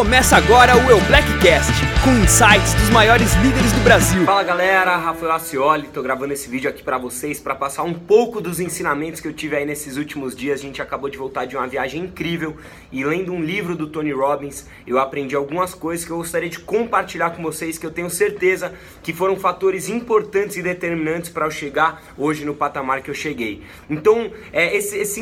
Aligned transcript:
Começa 0.00 0.34
agora 0.34 0.74
o 0.78 0.90
Eu 0.90 0.98
Blackcast, 1.02 1.74
com 2.02 2.10
insights 2.24 2.72
dos 2.72 2.88
maiores 2.88 3.34
líderes 3.34 3.70
do 3.70 3.80
Brasil. 3.80 4.24
Fala 4.24 4.42
galera, 4.42 4.96
Rafael 4.96 5.32
Acioli, 5.32 5.88
tô 5.88 6.02
gravando 6.02 6.32
esse 6.32 6.48
vídeo 6.48 6.70
aqui 6.70 6.82
para 6.82 6.96
vocês 6.96 7.38
para 7.38 7.54
passar 7.54 7.82
um 7.82 7.92
pouco 7.92 8.40
dos 8.40 8.60
ensinamentos 8.60 9.20
que 9.20 9.28
eu 9.28 9.32
tive 9.34 9.56
aí 9.56 9.66
nesses 9.66 9.98
últimos 9.98 10.34
dias. 10.34 10.58
A 10.58 10.62
gente 10.62 10.80
acabou 10.80 11.10
de 11.10 11.18
voltar 11.18 11.44
de 11.44 11.54
uma 11.54 11.66
viagem 11.66 12.04
incrível 12.04 12.56
e 12.90 13.04
lendo 13.04 13.30
um 13.30 13.42
livro 13.42 13.76
do 13.76 13.88
Tony 13.88 14.10
Robbins, 14.10 14.66
eu 14.86 14.98
aprendi 14.98 15.36
algumas 15.36 15.74
coisas 15.74 16.06
que 16.06 16.10
eu 16.10 16.16
gostaria 16.16 16.48
de 16.48 16.60
compartilhar 16.60 17.32
com 17.32 17.42
vocês 17.42 17.76
que 17.76 17.84
eu 17.84 17.90
tenho 17.90 18.08
certeza 18.08 18.72
que 19.02 19.12
foram 19.12 19.36
fatores 19.36 19.90
importantes 19.90 20.56
e 20.56 20.62
determinantes 20.62 21.28
para 21.28 21.44
eu 21.44 21.50
chegar 21.50 22.02
hoje 22.16 22.46
no 22.46 22.54
patamar 22.54 23.02
que 23.02 23.10
eu 23.10 23.14
cheguei. 23.14 23.62
Então, 23.90 24.32
é, 24.50 24.74
esse, 24.74 24.96
esse 24.96 25.20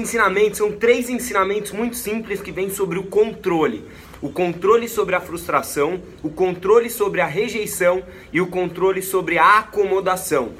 são 0.55 0.71
três 0.71 1.11
ensinamentos 1.11 1.73
muito 1.73 1.97
simples 1.97 2.41
que 2.41 2.53
vêm 2.53 2.71
sobre 2.71 2.97
o 2.97 3.03
controle 3.03 3.85
o 4.21 4.31
controle 4.31 4.68
sobre 4.89 5.15
a 5.15 5.21
frustração, 5.21 6.03
o 6.23 6.29
controle 6.29 6.91
sobre 6.91 7.21
a 7.21 7.27
rejeição 7.27 8.03
e 8.33 8.41
o 8.41 8.47
controle 8.47 9.01
sobre 9.01 9.39
a 9.39 9.59
acomodação. 9.59 10.53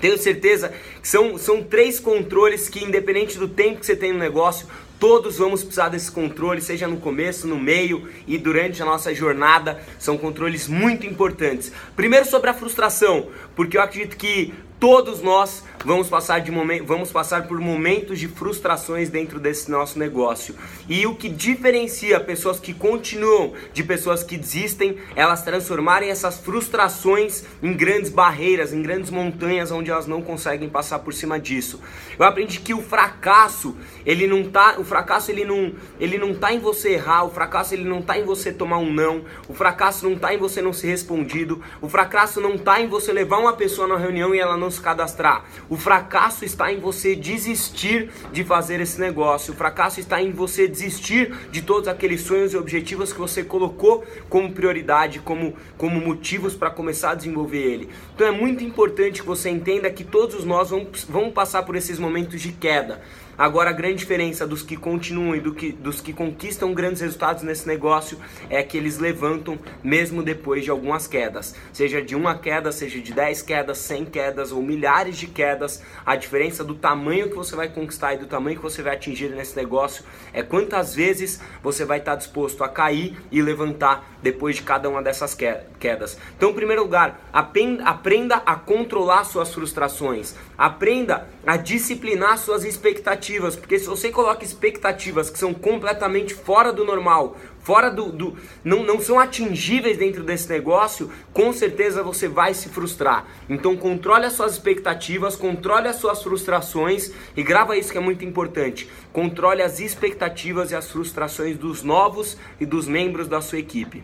Tenho 0.00 0.18
certeza 0.18 0.72
que 1.00 1.08
são, 1.08 1.38
são 1.38 1.62
três 1.62 1.98
controles 1.98 2.68
que, 2.68 2.84
independente 2.84 3.38
do 3.38 3.48
tempo 3.48 3.80
que 3.80 3.86
você 3.86 3.96
tem 3.96 4.12
no 4.12 4.18
negócio, 4.18 4.66
Todos 5.00 5.38
vamos 5.38 5.62
precisar 5.62 5.90
desse 5.90 6.10
controle, 6.10 6.60
seja 6.60 6.88
no 6.88 6.96
começo, 6.96 7.46
no 7.46 7.56
meio 7.56 8.08
e 8.26 8.36
durante 8.36 8.82
a 8.82 8.84
nossa 8.84 9.14
jornada. 9.14 9.80
São 9.96 10.18
controles 10.18 10.66
muito 10.66 11.06
importantes. 11.06 11.70
Primeiro 11.94 12.26
sobre 12.26 12.50
a 12.50 12.54
frustração, 12.54 13.28
porque 13.54 13.76
eu 13.76 13.80
acredito 13.80 14.16
que 14.16 14.52
Todos 14.80 15.20
nós 15.20 15.64
vamos 15.84 16.08
passar, 16.08 16.40
de 16.40 16.50
momen 16.50 16.82
vamos 16.82 17.10
passar 17.10 17.46
por 17.46 17.60
momentos 17.60 18.18
de 18.18 18.28
frustrações 18.28 19.08
dentro 19.08 19.38
desse 19.38 19.70
nosso 19.70 19.98
negócio. 19.98 20.54
E 20.88 21.06
o 21.06 21.14
que 21.14 21.28
diferencia 21.28 22.18
pessoas 22.20 22.58
que 22.58 22.74
continuam 22.74 23.52
de 23.72 23.82
pessoas 23.82 24.22
que 24.22 24.36
desistem, 24.36 24.96
elas 25.14 25.42
transformarem 25.42 26.10
essas 26.10 26.38
frustrações 26.38 27.44
em 27.62 27.72
grandes 27.72 28.10
barreiras, 28.10 28.72
em 28.72 28.82
grandes 28.82 29.10
montanhas 29.10 29.70
onde 29.70 29.90
elas 29.90 30.06
não 30.06 30.20
conseguem 30.22 30.68
passar 30.68 30.98
por 31.00 31.14
cima 31.14 31.38
disso. 31.38 31.80
Eu 32.18 32.24
aprendi 32.24 32.60
que 32.60 32.74
o 32.74 32.82
fracasso, 32.82 33.76
ele 34.04 34.26
não 34.26 34.44
tá, 34.50 34.76
o 34.78 34.84
fracasso 34.84 35.30
ele 35.30 35.44
não, 35.44 35.72
ele 36.00 36.18
não 36.18 36.34
tá 36.34 36.52
em 36.52 36.58
você 36.58 36.90
errar, 36.90 37.24
o 37.24 37.30
fracasso 37.30 37.74
ele 37.74 37.84
não 37.84 38.02
tá 38.02 38.18
em 38.18 38.24
você 38.24 38.52
tomar 38.52 38.78
um 38.78 38.92
não, 38.92 39.24
o 39.48 39.54
fracasso 39.54 40.08
não 40.08 40.18
tá 40.18 40.34
em 40.34 40.38
você 40.38 40.60
não 40.60 40.72
ser 40.72 40.88
respondido, 40.88 41.62
o 41.80 41.88
fracasso 41.88 42.40
não 42.40 42.58
tá 42.58 42.80
em 42.80 42.88
você 42.88 43.12
levar 43.12 43.38
uma 43.38 43.52
pessoa 43.52 43.86
na 43.86 43.96
reunião 43.96 44.34
e 44.34 44.38
ela 44.38 44.56
não 44.56 44.70
se 44.70 44.80
cadastrar. 44.80 45.44
O 45.70 45.76
fracasso 45.76 46.44
está 46.44 46.72
em 46.72 46.80
você 46.80 47.14
desistir 47.14 48.10
de 48.32 48.42
fazer 48.42 48.80
esse 48.80 48.98
negócio. 48.98 49.52
O 49.52 49.56
fracasso 49.56 50.00
está 50.00 50.22
em 50.22 50.30
você 50.30 50.66
desistir 50.66 51.34
de 51.50 51.60
todos 51.60 51.88
aqueles 51.88 52.22
sonhos 52.22 52.54
e 52.54 52.56
objetivos 52.56 53.12
que 53.12 53.18
você 53.18 53.44
colocou 53.44 54.04
como 54.30 54.50
prioridade, 54.52 55.18
como, 55.18 55.54
como 55.76 56.00
motivos 56.00 56.54
para 56.54 56.70
começar 56.70 57.10
a 57.10 57.14
desenvolver 57.14 57.58
ele. 57.58 57.88
Então 58.14 58.26
é 58.26 58.30
muito 58.30 58.64
importante 58.64 59.20
que 59.20 59.26
você 59.26 59.50
entenda 59.50 59.90
que 59.90 60.04
todos 60.04 60.44
nós 60.44 60.70
vamos, 60.70 61.04
vamos 61.04 61.34
passar 61.34 61.62
por 61.64 61.76
esses 61.76 61.98
momentos 61.98 62.40
de 62.40 62.52
queda. 62.52 63.02
Agora, 63.38 63.70
a 63.70 63.72
grande 63.72 63.98
diferença 63.98 64.44
dos 64.44 64.62
que 64.62 64.76
continuam 64.76 65.36
e 65.36 65.40
do 65.40 65.54
que, 65.54 65.70
dos 65.70 66.00
que 66.00 66.12
conquistam 66.12 66.74
grandes 66.74 67.00
resultados 67.00 67.44
nesse 67.44 67.68
negócio 67.68 68.18
é 68.50 68.64
que 68.64 68.76
eles 68.76 68.98
levantam 68.98 69.56
mesmo 69.80 70.24
depois 70.24 70.64
de 70.64 70.70
algumas 70.70 71.06
quedas. 71.06 71.54
Seja 71.72 72.02
de 72.02 72.16
uma 72.16 72.36
queda, 72.36 72.72
seja 72.72 72.98
de 72.98 73.12
10 73.12 73.42
quedas, 73.42 73.78
100 73.78 74.06
quedas 74.06 74.50
ou 74.50 74.60
milhares 74.60 75.16
de 75.16 75.28
quedas. 75.28 75.80
A 76.04 76.16
diferença 76.16 76.64
do 76.64 76.74
tamanho 76.74 77.30
que 77.30 77.36
você 77.36 77.54
vai 77.54 77.68
conquistar 77.68 78.14
e 78.14 78.18
do 78.18 78.26
tamanho 78.26 78.56
que 78.56 78.62
você 78.62 78.82
vai 78.82 78.96
atingir 78.96 79.28
nesse 79.28 79.54
negócio 79.54 80.04
é 80.32 80.42
quantas 80.42 80.92
vezes 80.92 81.40
você 81.62 81.84
vai 81.84 81.98
estar 81.98 82.16
disposto 82.16 82.64
a 82.64 82.68
cair 82.68 83.16
e 83.30 83.40
levantar 83.40 84.18
depois 84.20 84.56
de 84.56 84.62
cada 84.62 84.88
uma 84.88 85.00
dessas 85.00 85.32
quedas. 85.32 86.18
Então, 86.36 86.50
em 86.50 86.54
primeiro 86.54 86.82
lugar, 86.82 87.30
aprenda 87.32 88.42
a 88.44 88.56
controlar 88.56 89.22
suas 89.22 89.54
frustrações. 89.54 90.34
Aprenda 90.56 91.28
a 91.46 91.56
disciplinar 91.56 92.36
suas 92.36 92.64
expectativas, 92.64 93.27
porque 93.56 93.78
se 93.78 93.86
você 93.86 94.10
coloca 94.10 94.44
expectativas 94.44 95.28
que 95.28 95.38
são 95.38 95.52
completamente 95.52 96.34
fora 96.34 96.72
do 96.72 96.84
normal, 96.84 97.36
fora 97.60 97.90
do, 97.90 98.10
do 98.10 98.36
não, 98.64 98.82
não 98.82 99.00
são 99.00 99.20
atingíveis 99.20 99.98
dentro 99.98 100.22
desse 100.22 100.48
negócio, 100.48 101.10
com 101.32 101.52
certeza 101.52 102.02
você 102.02 102.26
vai 102.26 102.54
se 102.54 102.68
frustrar. 102.68 103.26
Então 103.48 103.76
controle 103.76 104.24
as 104.24 104.32
suas 104.32 104.52
expectativas, 104.52 105.36
controle 105.36 105.88
as 105.88 105.96
suas 105.96 106.22
frustrações 106.22 107.12
e 107.36 107.42
grava 107.42 107.76
isso 107.76 107.92
que 107.92 107.98
é 107.98 108.00
muito 108.00 108.24
importante. 108.24 108.88
Controle 109.12 109.62
as 109.62 109.80
expectativas 109.80 110.70
e 110.70 110.74
as 110.74 110.90
frustrações 110.90 111.58
dos 111.58 111.82
novos 111.82 112.38
e 112.58 112.64
dos 112.64 112.88
membros 112.88 113.28
da 113.28 113.40
sua 113.40 113.58
equipe. 113.58 114.02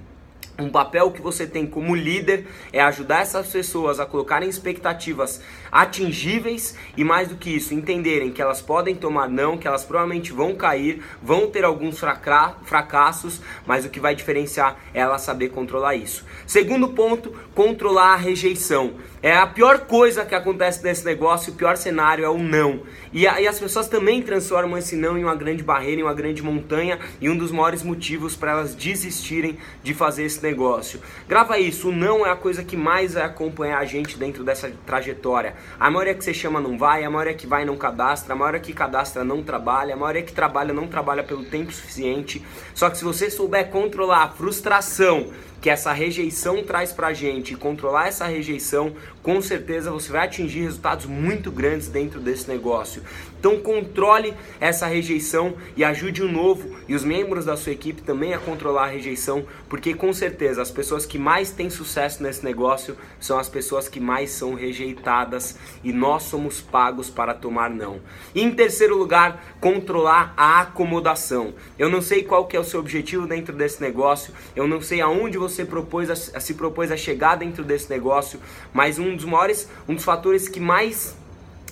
Um 0.57 0.71
papel 0.71 1.11
que 1.11 1.21
você 1.21 1.49
tem 1.49 1.67
como 1.67 1.97
líder 1.97 2.47
é 2.73 2.81
ajudar 2.81 3.23
essas 3.23 3.49
pessoas 3.49 3.99
a 3.99 4.07
colocarem 4.07 4.49
expectativas 4.49 5.41
atingíveis 5.75 6.77
e 6.97 7.03
mais 7.03 7.27
do 7.27 7.35
que 7.35 7.51
isso, 7.51 7.75
entenderem 7.75 8.31
que 8.31 8.41
elas 8.41 8.63
podem 8.63 8.95
tomar 8.95 9.29
não, 9.29 9.59
que 9.59 9.67
elas 9.67 9.83
provavelmente 9.83 10.33
vão 10.33 10.55
cair, 10.55 11.03
vão 11.21 11.51
ter 11.51 11.65
alguns 11.65 11.99
fracassos, 11.99 13.41
mas 13.67 13.85
o 13.85 13.89
que 13.89 13.99
vai 13.99 14.15
diferenciar 14.15 14.77
é 14.95 15.01
ela 15.01 15.19
saber 15.19 15.49
controlar 15.49 15.97
isso. 15.97 16.25
Segundo 16.47 16.91
ponto, 16.91 17.35
controlar 17.53 18.13
a 18.13 18.17
rejeição. 18.17 18.95
É 19.21 19.35
a 19.35 19.47
pior 19.47 19.81
coisa 19.87 20.25
que 20.25 20.35
acontece 20.35 20.85
nesse 20.85 21.05
negócio, 21.05 21.53
o 21.53 21.57
pior 21.57 21.77
cenário 21.77 22.25
é 22.25 22.29
o 22.29 22.39
não. 22.39 22.83
E, 23.13 23.27
a, 23.27 23.41
e 23.41 23.49
as 23.49 23.59
pessoas 23.59 23.89
também 23.89 24.23
transformam 24.23 24.79
esse 24.79 24.95
não 24.95 25.19
em 25.19 25.25
uma 25.25 25.35
grande 25.35 25.63
barreira, 25.63 26.01
em 26.01 26.05
uma 26.05 26.15
grande 26.15 26.43
montanha 26.43 27.01
e 27.21 27.29
um 27.29 27.37
dos 27.37 27.51
maiores 27.51 27.83
motivos 27.83 28.37
para 28.37 28.53
elas 28.53 28.75
desistirem 28.75 29.59
de 29.83 29.95
fazer 29.95 30.25
esse 30.25 30.41
negócio. 30.45 31.01
Grava 31.29 31.59
isso, 31.59 31.89
o 31.89 31.93
não 31.93 32.25
é 32.25 32.31
a 32.31 32.37
coisa 32.37 32.63
que 32.63 32.77
mais 32.77 33.15
vai 33.15 33.25
acompanhar 33.25 33.79
a 33.79 33.85
gente 33.85 34.17
dentro 34.17 34.45
dessa 34.45 34.71
trajetória. 34.87 35.55
A 35.81 35.91
maioria 35.91 36.15
que 36.15 36.25
você 36.25 36.33
chama 36.33 36.61
não 36.61 36.79
vai, 36.79 37.03
a 37.03 37.11
maioria 37.11 37.35
que 37.35 37.47
vai 37.47 37.65
não 37.65 37.77
cadastra, 37.77 38.35
a 38.35 38.37
maioria 38.37 38.61
que 38.61 38.73
cadastra 38.73 39.25
não 39.25 39.43
trabalha, 39.43 39.95
a 39.95 39.97
maioria 39.97 40.23
que 40.23 40.33
trabalha 40.33 40.73
não 40.73 40.87
trabalha 40.87 41.25
pelo 41.25 41.45
tempo 41.45 41.73
suficiente. 41.73 42.45
Só 42.75 42.89
que 42.89 42.99
se 42.99 43.05
você 43.05 43.31
souber 43.31 43.71
controlar 43.71 44.23
a 44.23 44.29
frustração, 44.29 45.33
que 45.65 45.71
essa 45.71 45.95
rejeição 45.95 46.63
traz 46.63 46.93
pra 46.93 47.15
gente 47.15 47.55
controlar 47.55 48.09
essa 48.09 48.27
rejeição, 48.27 48.95
com 49.25 49.41
certeza 49.41 49.91
você 49.91 50.13
vai 50.13 50.27
atingir 50.27 50.61
resultados 50.61 51.07
muito 51.07 51.51
grandes 51.51 51.89
dentro 51.89 52.21
desse 52.21 52.47
negócio. 52.47 53.03
Então 53.41 53.59
controle 53.59 54.35
essa 54.61 54.87
rejeição 54.87 55.55
e 55.77 55.83
ajude 55.83 56.23
o 56.23 56.31
novo 56.31 56.77
e 56.87 56.95
os 56.95 57.03
membros 57.03 57.47
da 57.47 57.57
sua 57.57 57.73
equipe 57.73 58.03
também 58.03 58.35
a 58.35 58.39
controlar 58.39 58.85
a 58.85 58.91
rejeição, 58.91 59.47
porque 59.69 59.95
com 59.95 60.13
certeza 60.13 60.61
as 60.61 60.71
pessoas 60.71 61.07
que 61.07 61.19
mais 61.19 61.51
têm 61.51 61.71
sucesso 61.71 62.23
nesse 62.23 62.45
negócio 62.45 62.97
são 63.19 63.39
as 63.39 63.49
pessoas 63.49 63.89
que 63.89 63.99
mais 63.99 64.31
são 64.31 64.55
rejeitadas 64.55 65.59
e 65.83 65.91
nós 65.91 66.25
somos 66.25 66.61
pagos 66.61 67.09
para 67.09 67.33
tomar 67.33 67.71
não. 67.71 68.01
E 68.35 68.43
em 68.43 68.51
terceiro 68.51 68.97
lugar, 68.97 69.57
controlar 69.59 70.35
a 70.37 70.61
acomodação. 70.61 71.55
Eu 71.79 71.89
não 71.89 72.03
sei 72.03 72.25
qual 72.25 72.47
que 72.47 72.57
é 72.57 72.61
o 72.61 72.65
seu 72.65 72.81
objetivo 72.81 73.27
dentro 73.27 73.57
desse 73.57 73.81
negócio, 73.81 74.35
eu 74.55 74.69
não 74.69 74.83
sei 74.83 75.01
aonde 75.01 75.39
você 75.39 75.65
propôs 75.65 76.11
a, 76.11 76.15
se 76.15 76.53
propôs 76.55 76.93
a 76.93 76.97
chegar 76.97 77.37
dentro 77.37 77.65
desse 77.65 77.89
negócio, 77.89 78.39
mas 78.73 78.99
um 78.99 79.14
dos 79.17 79.25
maiores, 79.25 79.69
um 79.89 79.95
dos 79.95 80.05
fatores 80.05 80.49
que 80.49 80.61
mais, 80.61 81.17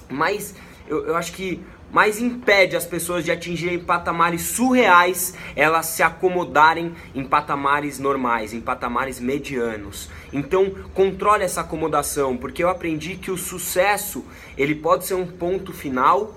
mais 0.09 0.55
eu, 0.87 1.07
eu 1.07 1.17
acho 1.17 1.33
que 1.33 1.63
mais 1.93 2.19
impede 2.19 2.75
as 2.75 2.87
pessoas 2.87 3.23
de 3.23 3.31
atingirem 3.31 3.79
patamares 3.79 4.43
surreais, 4.43 5.35
elas 5.55 5.87
se 5.87 6.03
acomodarem 6.03 6.95
em 7.15 7.23
patamares 7.23 7.99
normais, 7.99 8.55
em 8.55 8.63
patamares 8.63 9.21
medianos. 9.21 10.09
Então, 10.33 10.71
controle 10.95 11.45
essa 11.45 11.61
acomodação, 11.61 12.35
porque 12.35 12.65
eu 12.65 12.71
aprendi 12.71 13.17
que 13.17 13.31
o 13.31 13.37
sucesso, 13.37 14.25
ele 14.57 14.75
pode 14.75 15.05
ser 15.05 15.15
um 15.15 15.27
ponto 15.27 15.71
final, 15.71 16.35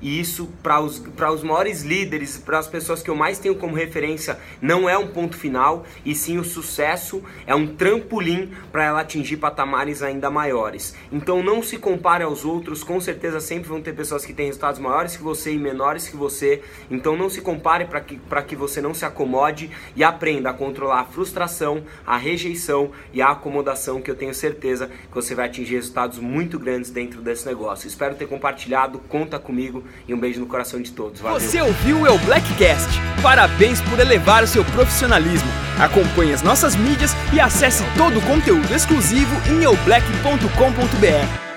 e 0.00 0.18
isso, 0.18 0.48
para 0.62 0.80
os, 0.80 0.98
os 0.98 1.42
maiores 1.42 1.82
líderes, 1.82 2.38
para 2.38 2.58
as 2.58 2.66
pessoas 2.66 3.02
que 3.02 3.10
eu 3.10 3.14
mais 3.14 3.38
tenho 3.38 3.54
como 3.54 3.74
referência, 3.74 4.38
não 4.60 4.88
é 4.88 4.96
um 4.96 5.08
ponto 5.08 5.36
final, 5.36 5.84
e 6.04 6.14
sim 6.14 6.38
o 6.38 6.44
sucesso 6.44 7.22
é 7.46 7.54
um 7.54 7.66
trampolim 7.66 8.50
para 8.72 8.84
ela 8.84 9.00
atingir 9.00 9.36
patamares 9.36 10.02
ainda 10.02 10.30
maiores. 10.30 10.94
Então 11.12 11.42
não 11.42 11.62
se 11.62 11.76
compare 11.76 12.24
aos 12.24 12.44
outros, 12.44 12.82
com 12.82 13.00
certeza 13.00 13.40
sempre 13.40 13.68
vão 13.68 13.82
ter 13.82 13.92
pessoas 13.92 14.24
que 14.24 14.32
têm 14.32 14.46
resultados 14.46 14.80
maiores 14.80 15.16
que 15.16 15.22
você 15.22 15.52
e 15.52 15.58
menores 15.58 16.08
que 16.08 16.16
você. 16.16 16.62
Então 16.90 17.16
não 17.16 17.28
se 17.28 17.40
compare 17.40 17.84
para 17.84 18.00
que, 18.00 18.18
que 18.46 18.56
você 18.56 18.80
não 18.80 18.94
se 18.94 19.04
acomode 19.04 19.70
e 19.94 20.02
aprenda 20.02 20.50
a 20.50 20.54
controlar 20.54 21.00
a 21.00 21.04
frustração, 21.04 21.84
a 22.06 22.16
rejeição 22.16 22.90
e 23.12 23.20
a 23.20 23.30
acomodação, 23.30 24.00
que 24.00 24.10
eu 24.10 24.16
tenho 24.16 24.34
certeza 24.34 24.86
que 24.86 25.14
você 25.14 25.34
vai 25.34 25.46
atingir 25.46 25.74
resultados 25.74 26.18
muito 26.18 26.58
grandes 26.58 26.90
dentro 26.90 27.20
desse 27.20 27.46
negócio. 27.46 27.86
Espero 27.86 28.14
ter 28.14 28.26
compartilhado, 28.26 28.98
conta 29.00 29.38
comigo 29.38 29.84
e 30.06 30.14
um 30.14 30.18
beijo 30.18 30.40
no 30.40 30.46
coração 30.46 30.80
de 30.80 30.92
todos. 30.92 31.20
Valeu. 31.20 31.40
Você 31.40 31.60
ouviu 31.60 32.00
o 32.00 32.06
El 32.06 32.18
Blackcast? 32.18 32.88
Parabéns 33.22 33.80
por 33.80 33.98
elevar 33.98 34.42
o 34.42 34.46
seu 34.46 34.64
profissionalismo. 34.64 35.48
Acompanhe 35.78 36.32
as 36.32 36.42
nossas 36.42 36.76
mídias 36.76 37.12
e 37.32 37.40
acesse 37.40 37.84
todo 37.96 38.18
o 38.18 38.22
conteúdo 38.22 38.74
exclusivo 38.74 39.34
em 39.50 39.62
eublack.com.br. 39.62 41.49